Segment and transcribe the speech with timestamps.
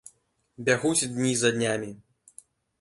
[0.69, 1.95] Бягуць дні за днямі.